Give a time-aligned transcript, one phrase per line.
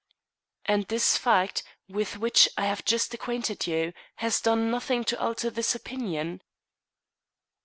[0.65, 5.51] "And this fact, with which I have just acquainted you, has done nothing to alter
[5.51, 6.41] this opinion?"